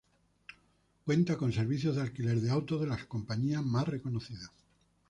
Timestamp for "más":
3.63-3.87